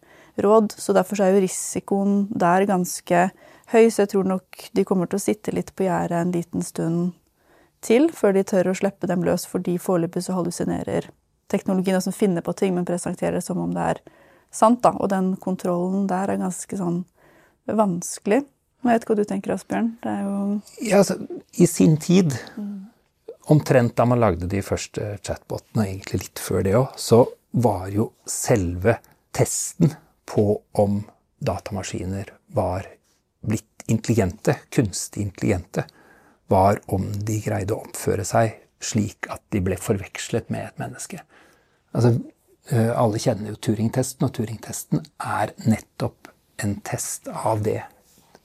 [0.41, 0.73] råd.
[0.79, 3.27] Så derfor er jo risikoen der ganske
[3.71, 6.65] høy, så jeg tror nok de kommer til å sitte litt på gjerdet en liten
[6.65, 7.13] stund
[7.83, 11.09] til før de tør å slippe dem løs, fordi foreløpig så hallusinerer
[11.51, 14.01] teknologien og som finner på ting, men presenterer det som om det er
[14.53, 14.81] sant.
[14.83, 14.93] da.
[14.99, 17.03] Og den kontrollen der er ganske sånn
[17.69, 18.43] vanskelig.
[18.83, 19.91] Jeg vet ikke hva du tenker, Asbjørn.
[20.03, 20.37] Det er jo
[20.83, 21.19] Ja, altså,
[21.55, 22.35] I sin tid,
[23.51, 27.23] omtrent da man lagde de første chatbotene, egentlig litt før det òg, så
[27.63, 28.97] var jo selve
[29.33, 29.93] testen
[30.27, 31.03] på om
[31.43, 32.87] datamaskiner var
[33.43, 35.85] blitt intelligente, kunstig intelligente,
[36.51, 41.21] var om de greide å oppføre seg slik at de ble forvekslet med et menneske.
[41.95, 42.17] Altså,
[42.71, 46.31] eh, alle kjenner jo Turing-testen, og Turing-testen er nettopp
[46.63, 47.81] en test av det.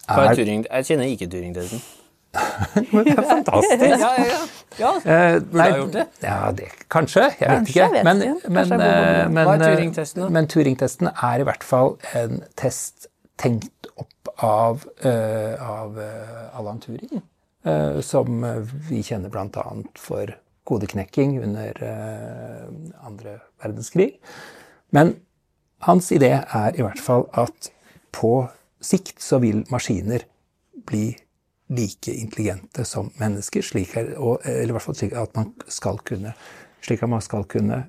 [0.08, 0.64] Hva er Turing?
[0.68, 1.82] Jeg kjenner ikke Turing-testen.
[2.92, 3.84] Det er fantastisk.
[3.88, 4.40] Ja, ja, ja.
[4.78, 4.90] ja.
[5.00, 6.04] Eh, Burde jeg gjort det?
[6.22, 7.22] Ja, det kanskje.
[7.40, 8.02] Jeg vet ikke.
[8.04, 8.20] men,
[8.52, 10.28] men, eh, men, Turing-testen?
[10.32, 13.08] Men Turing-testen er i hvert fall en test
[13.40, 13.72] tenkt
[14.38, 17.20] av, eh, av eh, Alan Turing,
[17.64, 18.44] eh, som
[18.88, 19.64] vi kjenner bl.a.
[19.98, 20.34] for
[20.68, 21.78] kodeknekking under
[23.00, 24.18] andre verdenskrig.
[24.92, 25.14] Men
[25.88, 27.70] hans idé er i hvert fall at
[28.12, 28.32] på
[28.84, 30.26] sikt så vil maskiner
[30.86, 31.06] bli
[31.72, 36.02] like intelligente som mennesker, slik er, og, eller i hvert fall slik at man skal
[36.04, 36.34] kunne
[36.84, 37.82] slik at man skal kunne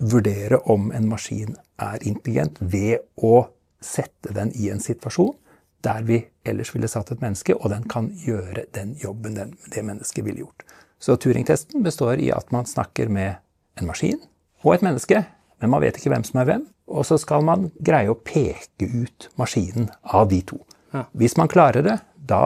[0.00, 3.46] vurdere om en maskin er intelligent ved å
[3.80, 5.36] sette den i en situasjon
[5.84, 9.84] der vi ellers ville satt et menneske, og den kan gjøre den jobben den, det
[9.84, 10.64] mennesket ville gjort.
[11.00, 13.40] Så Turing-testen består i at man snakker med
[13.80, 14.20] en maskin
[14.64, 15.22] og et menneske,
[15.60, 16.66] men man vet ikke hvem som er hvem.
[16.90, 20.58] Og så skal man greie å peke ut maskinen av de to.
[20.92, 21.06] Ja.
[21.16, 22.42] Hvis man klarer det, da,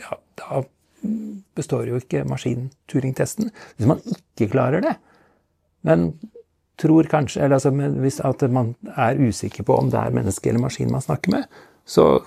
[0.00, 0.62] ja, da
[1.54, 3.52] består jo ikke maskinen Turing-testen.
[3.76, 4.96] Hvis man ikke klarer det,
[5.84, 6.14] men
[6.80, 7.70] tror kanskje, eller altså,
[8.02, 11.44] hvis at man er usikker på om det er menneske eller maskin man snakker med,
[11.86, 12.24] så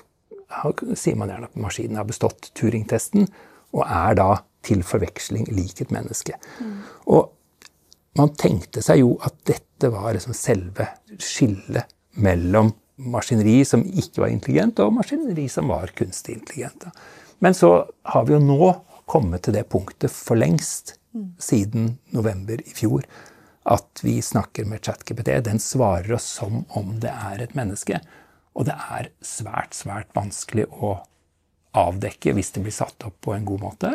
[0.95, 3.27] sier man gjerne at maskinen har bestått Turing-testen
[3.75, 4.29] og er da
[4.65, 6.37] til forveksling lik et menneske.
[6.59, 6.77] Mm.
[7.13, 7.33] Og
[8.17, 10.87] man tenkte seg jo at dette var liksom selve
[11.21, 11.85] skillet
[12.23, 16.87] mellom maskineri som ikke var intelligent, og maskineri som var kunstig intelligent.
[17.39, 18.71] Men så har vi jo nå
[19.07, 21.27] kommet til det punktet for lengst, mm.
[21.39, 23.05] siden november i fjor,
[23.67, 25.35] at vi snakker med ChatGPT.
[25.45, 27.99] Den svarer oss som om det er et menneske.
[28.57, 30.95] Og det er svært, svært vanskelig å
[31.77, 33.91] avdekke hvis det blir satt opp på en god måte.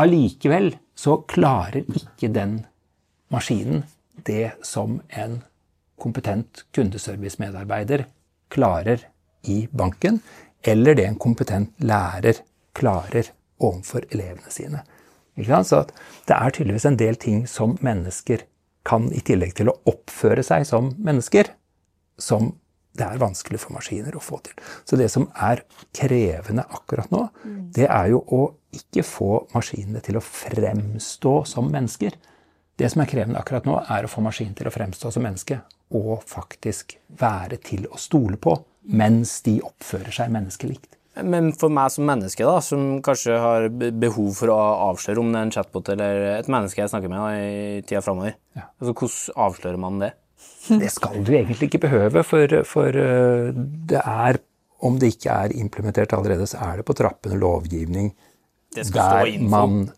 [0.00, 2.62] Allikevel så klarer ikke den
[3.32, 3.84] maskinen
[4.24, 5.42] det som en
[6.00, 8.06] kompetent kundeservice-medarbeider
[8.52, 9.04] klarer
[9.48, 10.20] i banken,
[10.62, 12.40] eller det en kompetent lærer
[12.76, 13.28] klarer
[13.62, 14.82] overfor elevene sine.
[15.36, 15.84] Så
[16.28, 18.44] det er tydeligvis en del ting som mennesker
[18.84, 21.48] kan, i tillegg til å oppføre seg som mennesker,
[22.20, 22.52] som
[22.98, 24.56] det er vanskelig for maskiner å få til.
[24.84, 25.64] Så det som er
[25.96, 27.26] krevende akkurat nå,
[27.76, 28.42] det er jo å
[28.76, 32.16] ikke få maskinene til å fremstå som mennesker.
[32.76, 35.60] Det som er krevende akkurat nå, er å få maskinen til å fremstå som menneske.
[35.96, 38.56] Og faktisk være til å stole på
[38.92, 40.98] mens de oppfører seg menneskelikt.
[41.20, 43.66] Men for meg som menneske, da, som kanskje har
[44.00, 47.20] behov for å avsløre om det er en chatbot eller et menneske jeg snakker med
[47.20, 48.64] da, i tida framover, ja.
[48.80, 50.14] altså, hvordan avslører man det?
[50.68, 53.52] Det skal du egentlig ikke behøve, for, for eh,
[53.90, 54.42] det er
[54.82, 58.08] Om det ikke er implementert allerede, så er det på trappene lovgivning
[58.74, 59.92] der man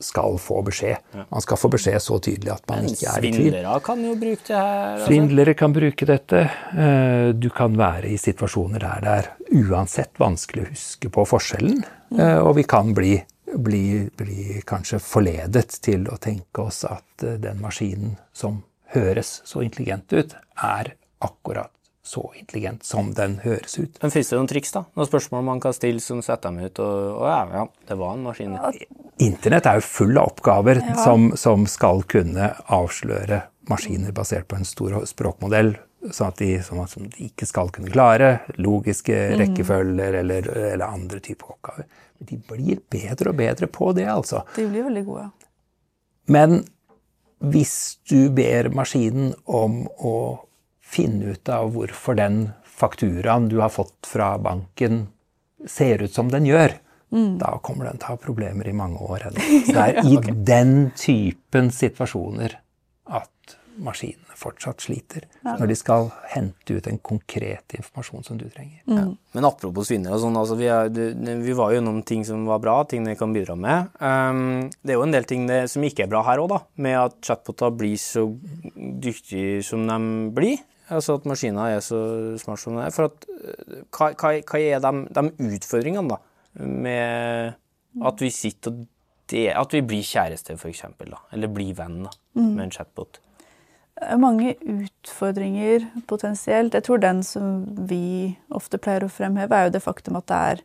[0.00, 0.96] skal få beskjed.
[1.30, 3.54] Man skal få beskjed så tydelig at man Men ikke er i tvil.
[3.54, 4.90] Svindlere kan jo bruke det her.
[4.90, 5.06] Altså.
[5.06, 6.42] Svindlere kan bruke dette.
[6.84, 9.30] Eh, du kan være i situasjoner der det er
[9.62, 11.80] uansett vanskelig å huske på forskjellen.
[12.10, 12.20] Mm.
[12.44, 13.14] Og vi kan bli,
[13.56, 13.84] bli,
[14.20, 18.60] bli kanskje forledet til å tenke oss at den maskinen som
[18.94, 20.94] høres så intelligent ut, er
[21.24, 21.72] akkurat
[22.06, 23.98] så intelligent som den høres ut.
[24.02, 24.84] Men Fins det noen triks, da?
[24.94, 26.78] Noen spørsmål man kan stille som setter dem ut?
[26.78, 28.54] Og, og ja, ja, det var en maskin.
[29.26, 30.94] Internett er jo full av oppgaver ja.
[31.02, 35.74] som, som, skal kunne avsløre maskiner basert på en stor språkmodell.
[36.06, 38.30] Sånn at de, sånn at de ikke skal kunne klare
[38.62, 39.36] logiske mm.
[39.40, 41.88] rekkefølger eller, eller, andre typer oppgaver.
[42.20, 44.44] Men de blir bedre og bedre på det, altså.
[44.54, 45.26] De blir veldig gode.
[46.30, 46.60] Men
[47.52, 50.16] hvis du ber maskinen om å
[50.86, 55.06] finne ut av hvorfor den fakturaen du har fått fra banken,
[55.66, 56.76] ser ut som den gjør,
[57.14, 57.38] mm.
[57.40, 59.28] da kommer den til å ha problemer i mange år.
[59.66, 62.58] Det er i den typen situasjoner
[63.06, 63.30] at
[63.82, 65.54] maskinen fortsatt sliter ja.
[65.56, 68.82] når de skal hente ut en konkret informasjon som du trenger.
[68.86, 68.96] Mm.
[68.98, 69.04] Ja.
[69.36, 72.62] Men apropos vinnere og sånn, altså vi, er, vi, var jo gjennom ting som var
[72.62, 73.92] bra, ting dere kan bidra med.
[74.00, 76.62] Um, det er jo en del ting det, som ikke er bra her òg, da.
[76.86, 78.26] Med at chatboter blir så
[78.76, 80.00] dyktige som de
[80.36, 80.64] blir.
[80.92, 82.00] Altså at maskiner er så
[82.38, 82.94] smart som de er.
[82.94, 86.20] For at, eh, hva, hva, hva er de, de utfordringene, da?
[86.62, 87.56] Med
[88.06, 88.84] at vi sitter og
[89.26, 90.84] det, At vi blir kjærester, f.eks.
[91.34, 92.50] Eller blir venn da, mm.
[92.52, 93.18] med en chatbot
[94.20, 96.74] mange utfordringer potensielt.
[96.74, 100.40] Jeg tror den som vi ofte pleier å fremheve, er jo det faktum at det
[100.52, 100.64] er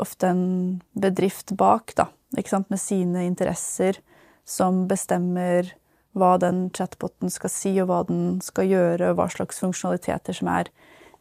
[0.00, 3.98] ofte en bedrift bak, da, med sine interesser,
[4.46, 5.74] som bestemmer
[6.18, 10.50] hva den chatboten skal si, og hva den skal gjøre, og hva slags funksjonaliteter som
[10.50, 10.70] er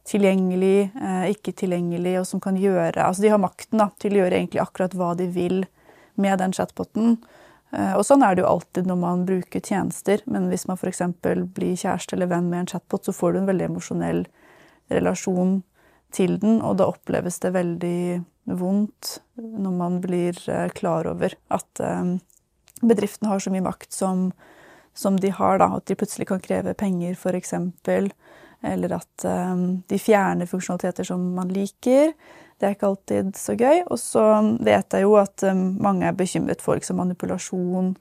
[0.10, 4.24] tilgjengelig, eh, ikke tilgjengelig, og som kan gjøre Altså de har makten da, til å
[4.24, 5.66] gjøre egentlig akkurat hva de vil
[6.18, 7.20] med den chatboten.
[7.72, 11.04] Eh, og sånn er det jo alltid når man bruker tjenester, men hvis man f.eks.
[11.22, 14.24] blir kjæreste eller venn med en chatbot, så får du en veldig emosjonell
[14.90, 15.60] relasjon
[16.16, 18.02] til den, og da oppleves det veldig
[18.58, 22.26] vondt når man blir eh, klar over at bedriftene
[22.80, 24.30] bedriften har så mye makt som,
[24.96, 27.52] som de har, da, at de plutselig kan kreve penger, f.eks.,
[28.64, 29.26] eller at
[29.88, 32.14] de fjerner funksjonaliteter som man liker.
[32.60, 33.84] Det er ikke alltid så gøy.
[33.88, 34.24] Og så
[34.60, 37.94] vet jeg jo at um, mange er bekymret for liksom, manipulasjon,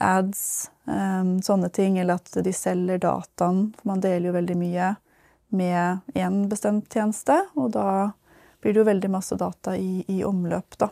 [0.00, 0.42] ads,
[0.88, 3.66] um, sånne ting, eller at de selger dataen.
[3.76, 4.94] For man deler jo veldig mye
[5.50, 8.12] med én bestemt tjeneste, og da
[8.62, 10.90] blir det jo veldig masse data i, i omløp, da.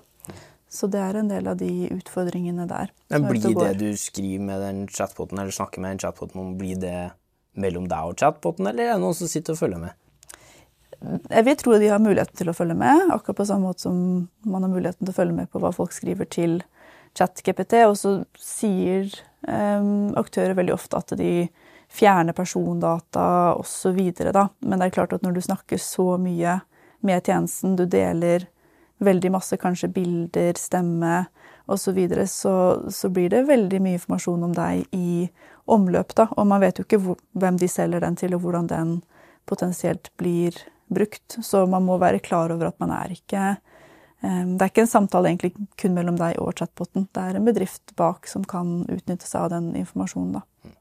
[0.69, 2.91] Så det er en del av de utfordringene der.
[3.09, 6.77] Men blir det du skriver med den chatboten, eller snakker med den chatboten om, blir
[6.81, 6.99] det
[7.59, 9.97] mellom deg og chatboten, eller er det noen som sitter og følger med?
[10.99, 13.99] Jeg vil tro de har muligheten til å følge med, akkurat på samme måte som
[14.43, 16.59] man har muligheten til å følge med på hva folk skriver til
[17.19, 17.85] ChatGPT.
[17.87, 19.07] Og så sier
[19.47, 21.49] um, aktører veldig ofte at de
[21.89, 23.99] fjerner persondata osv.
[23.99, 26.59] Men det er klart at når du snakker så mye
[27.07, 28.49] med tjenesten, du deler
[28.99, 31.21] veldig masse kanskje bilder, stemme
[31.69, 32.55] osv., så, videre, så
[32.91, 35.29] så blir det veldig mye informasjon om deg i
[35.69, 36.15] omløp.
[36.17, 38.95] da, Og man vet jo ikke hvor, hvem de selger den til, og hvordan den
[39.47, 40.57] potensielt blir
[40.93, 41.39] brukt.
[41.45, 44.91] Så man må være klar over at man er ikke eh, Det er ikke en
[44.91, 47.09] samtale egentlig kun mellom deg og chatboten.
[47.15, 50.41] Det er en bedrift bak som kan utnytte seg av den informasjonen.
[50.41, 50.73] da.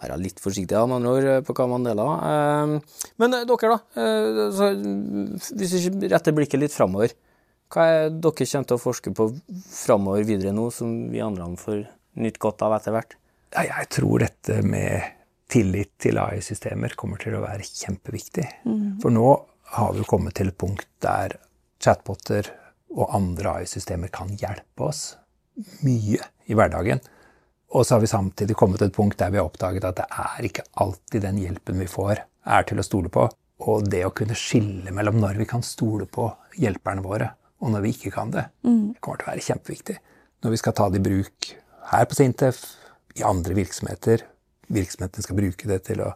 [0.00, 2.12] Være litt forsiktig da, med andre ord, på hva man deler.
[2.32, 3.80] Eh, Men eh, dere, da.
[4.00, 4.72] eh, så,
[5.58, 7.12] Hvis vi retter blikket litt framover.
[7.68, 9.26] Hva er dere kommer til å forske på
[9.74, 11.82] framover videre nå, som vi andre får
[12.16, 13.18] nytt godt av etter hvert?
[13.52, 15.17] Jeg tror dette med
[15.48, 18.46] tillit til AI-systemer kommer til å være kjempeviktig.
[19.02, 19.28] For nå
[19.74, 21.38] har vi jo kommet til et punkt der
[21.82, 22.50] chatboter
[22.94, 25.16] og andre AI-systemer kan hjelpe oss
[25.84, 27.00] mye i hverdagen.
[27.76, 30.06] Og så har vi samtidig kommet til et punkt der vi har oppdaget at det
[30.08, 33.26] er ikke alltid den hjelpen vi får, er til å stole på.
[33.68, 37.84] Og det å kunne skille mellom når vi kan stole på hjelperne våre, og når
[37.84, 39.96] vi ikke kan det, det kommer til å være kjempeviktig.
[40.44, 41.48] Når vi skal ta det i bruk
[41.90, 42.60] her på Sintef,
[43.18, 44.22] i andre virksomheter,
[44.72, 46.12] virksomhetene skal bruke det til å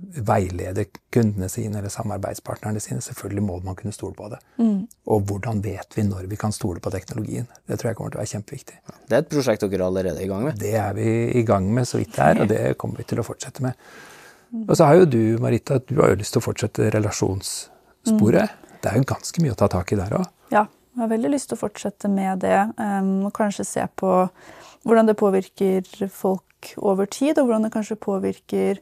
[0.00, 3.02] veilede kundene sine eller samarbeidspartnerne sine.
[3.04, 4.38] Selvfølgelig må man kunne stole på det.
[5.12, 7.48] Og hvordan vet vi når vi kan stole på teknologien?
[7.68, 8.78] Det tror jeg kommer til å være kjempeviktig.
[9.08, 10.56] Det er et prosjekt dere allerede er i gang med.
[10.60, 13.20] Det er vi i gang med så vidt det er, og det kommer vi til
[13.20, 13.76] å fortsette med.
[14.66, 18.56] Og så har jo du, Marita, du har jo lyst til å fortsette relasjonssporet.
[18.80, 20.24] Det er jo ganske mye å ta tak i der òg.
[20.50, 20.64] Ja,
[20.96, 22.56] jeg har veldig lyst til å fortsette med det.
[22.80, 24.30] em, og kanskje se på
[24.84, 28.80] hvordan det påvirker folk over tid, og hvordan det kanskje påvirker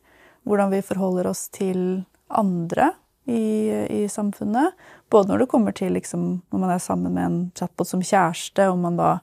[0.48, 2.92] hvordan vi forholder oss til andre
[3.28, 3.70] i,
[4.02, 4.76] i samfunnet.
[5.11, 8.68] Både når det kommer til liksom, når man er sammen med en chatbot som kjæreste,
[8.70, 9.18] og man da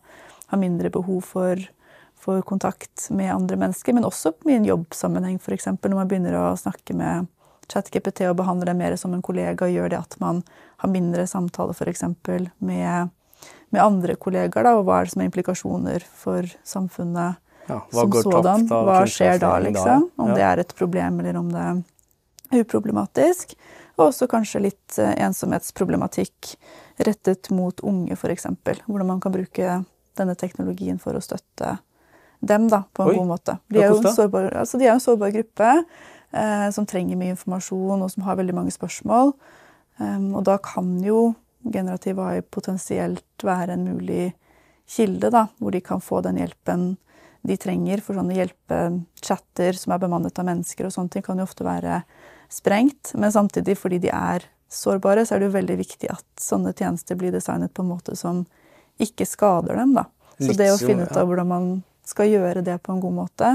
[0.51, 1.61] har mindre behov for,
[2.21, 5.71] for kontakt med andre mennesker, men også i en jobbsammenheng, f.eks.
[5.73, 7.31] når man begynner å snakke med
[7.71, 10.43] ChatGPT og behandler det mer som en kollega, gjør det at man
[10.83, 12.05] har mindre samtaler f.eks.
[12.61, 13.09] Med,
[13.73, 18.11] med andre kollegaer, da, og hva er det som er implikasjoner for samfunnet Ja, som
[18.13, 18.67] sådan.
[18.69, 20.09] Hva skjer da, liksom?
[20.21, 20.35] Om ja.
[20.37, 23.55] det er et problem, eller om det er uproblematisk.
[23.95, 26.53] Og også kanskje litt eh, ensomhetsproblematikk
[27.07, 28.47] rettet mot unge, f.eks.
[28.85, 29.79] Hvordan man kan bruke
[30.15, 31.77] denne teknologien for å støtte
[32.45, 33.17] dem da, på en Oi.
[33.17, 33.57] god måte.
[33.71, 37.33] De er jo en sårbar, altså, de er en sårbar gruppe eh, som trenger mye
[37.33, 39.33] informasjon, og som har veldig mange spørsmål.
[39.95, 41.29] Um, og da kan jo
[41.73, 44.33] generativ AI potensielt være en mulig
[44.89, 46.95] kilde, da, hvor de kan få den hjelpen
[47.45, 48.01] de trenger.
[48.05, 52.01] For sånne hjelpechatter som er bemannet av mennesker og sånne ting, kan jo ofte være
[52.51, 53.13] sprengt.
[53.17, 57.17] Men samtidig, fordi de er sårbare, så er det jo veldig viktig at sånne tjenester
[57.19, 58.43] blir designet på en måte som
[59.01, 60.07] ikke skader dem, da.
[60.39, 61.67] Så det å finne ut av hvordan man
[62.05, 63.51] skal gjøre det på en god måte,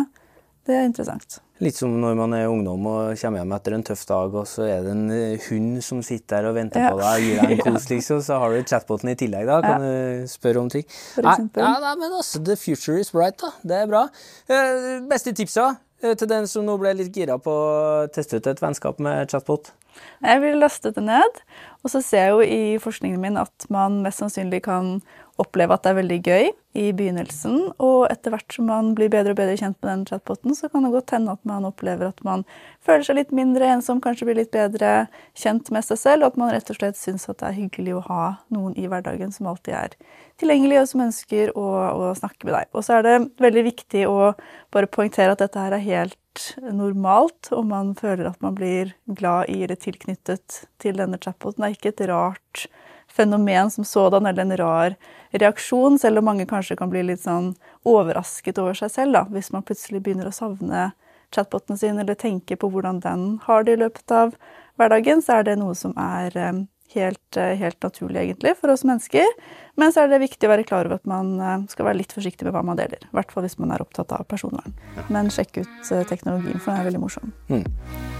[0.68, 1.38] det er interessant.
[1.60, 4.64] Litt som når man er ungdom og kommer hjem etter en tøff dag, og så
[4.64, 6.90] er det en eh, hund som sitter der og venter Ja.
[6.94, 8.22] på deg og gir deg en kos, liksom.
[8.24, 9.58] Så har du chatboten i tillegg, da.
[9.64, 10.86] Kan du spørre om ting.
[11.20, 11.36] Nei.
[11.60, 13.52] Ja, nei, men altså, the future is bright, da.
[13.62, 14.06] Det er bra.
[14.48, 15.66] Eh, beste tipsa
[16.02, 19.28] eh, til den som nå ble litt gira på å teste ut et vennskap med
[19.32, 19.72] chatbot?
[20.20, 21.42] Jeg vil laste det ned,
[21.80, 24.98] og så ser jeg jo i forskningen min at man mest sannsynlig kan
[25.40, 26.50] oppleve at det er veldig gøy
[26.80, 30.54] i begynnelsen, og etter hvert som man blir bedre og bedre kjent med den chatboten,
[30.54, 32.44] så kan det godt hende at man opplever at man
[32.84, 36.40] føler seg litt mindre ensom, kanskje blir litt bedre kjent med seg selv, og at
[36.42, 38.24] man rett og slett syns at det er hyggelig å ha
[38.54, 39.96] noen i hverdagen som alltid er
[40.40, 42.70] tilgjengelig, og som ønsker å, å snakke med deg.
[42.76, 44.34] Og så er det veldig viktig å
[44.74, 46.19] bare poengtere at dette her er helt
[46.62, 51.64] normalt, og man føler at man blir glad i eller tilknyttet til denne chatboten.
[51.64, 52.66] Det er ikke et rart
[53.10, 54.96] fenomen som sådan, eller en rar
[55.30, 57.54] reaksjon, selv om mange kanskje kan bli litt sånn
[57.88, 60.90] overrasket over seg selv, da, hvis man plutselig begynner å savne
[61.34, 64.34] chatboten sin, eller tenke på hvordan den har det i løpet av
[64.78, 66.62] hverdagen, så er det noe som er eh,
[66.94, 69.26] helt, eh, helt naturlig, egentlig, for oss mennesker.
[69.80, 72.14] Men så er det viktig å være klar over at man eh, skal være litt
[72.16, 73.00] forsiktig med hva man deler.
[73.02, 74.74] I hvert fall hvis man er opptatt av personvern.
[75.08, 77.34] Men sjekk ut eh, teknologien, for den er veldig morsom.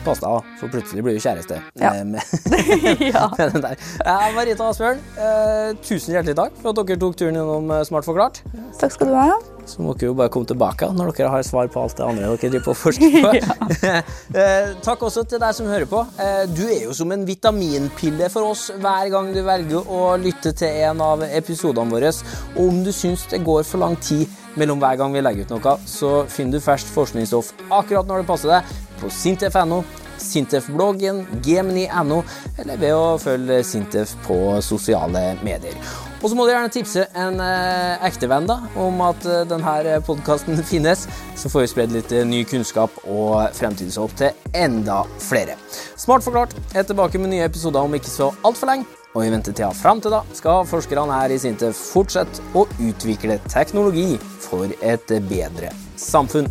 [0.07, 1.61] Pass deg, for plutselig blir du kjæreste.
[1.81, 1.93] Ja.
[3.13, 3.27] ja.
[3.37, 8.45] Eh, Marita Asbjørn, eh, tusen hjertelig takk for at dere tok turen eh, Smart forklart.
[8.81, 9.33] Takk skal du ha.
[9.69, 12.31] Så må dere jo bare komme tilbake når dere har svar på alt det andre
[12.31, 13.33] dere driver på og forsker på.
[14.41, 16.01] Eh, Takk også til deg som hører på.
[16.23, 20.53] Eh, Du er jo som en vitaminpille for oss hver gang du velger å lytte
[20.57, 22.13] til en av episodene våre.
[22.57, 24.27] Og om du syns det går for lang tid
[24.59, 28.31] mellom hver gang vi legger ut noe, så finner du ferskt forskningsstoff akkurat når det
[28.31, 29.83] passer deg, på sintef.no,
[30.21, 32.19] Sintef-bloggen, Gemini.no,
[32.61, 35.79] eller ved å følge Sintef på sosiale medier.
[36.21, 40.61] Og så må du gjerne tipse en eh, ektevenn da, om at eh, denne podkasten
[40.73, 41.07] finnes,
[41.39, 45.57] så får vi spredd litt eh, ny kunnskap og fremtidshåp til enda flere.
[45.97, 48.89] Smart forklart er tilbake med nye episoder om ikke så altfor lenge.
[49.17, 54.13] Og i ventetida fram til da skal forskerne her i Sintef fortsette å utvikle teknologi
[54.45, 56.47] for et bedre samfunn.